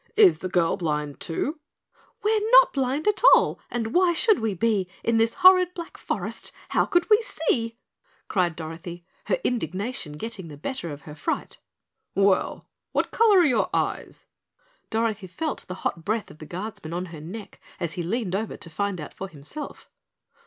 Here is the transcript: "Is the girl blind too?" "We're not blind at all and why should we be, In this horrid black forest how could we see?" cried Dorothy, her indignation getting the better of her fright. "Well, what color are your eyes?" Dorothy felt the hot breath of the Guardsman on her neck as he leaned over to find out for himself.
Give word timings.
"Is 0.17 0.39
the 0.39 0.49
girl 0.49 0.77
blind 0.77 1.19
too?" 1.19 1.59
"We're 2.23 2.41
not 2.53 2.73
blind 2.73 3.07
at 3.07 3.21
all 3.35 3.59
and 3.69 3.93
why 3.93 4.13
should 4.13 4.39
we 4.39 4.55
be, 4.55 4.87
In 5.03 5.17
this 5.17 5.35
horrid 5.35 5.75
black 5.75 5.95
forest 5.95 6.51
how 6.69 6.87
could 6.87 7.07
we 7.07 7.21
see?" 7.21 7.77
cried 8.27 8.55
Dorothy, 8.55 9.05
her 9.27 9.37
indignation 9.43 10.13
getting 10.13 10.47
the 10.47 10.57
better 10.57 10.89
of 10.91 11.01
her 11.03 11.13
fright. 11.13 11.59
"Well, 12.15 12.67
what 12.93 13.11
color 13.11 13.41
are 13.41 13.45
your 13.45 13.69
eyes?" 13.75 14.25
Dorothy 14.89 15.27
felt 15.27 15.67
the 15.67 15.75
hot 15.85 16.03
breath 16.03 16.31
of 16.31 16.39
the 16.39 16.47
Guardsman 16.47 16.93
on 16.93 17.05
her 17.13 17.21
neck 17.21 17.61
as 17.79 17.93
he 17.93 18.01
leaned 18.01 18.33
over 18.33 18.57
to 18.57 18.69
find 18.71 18.99
out 18.99 19.13
for 19.13 19.27
himself. 19.27 19.87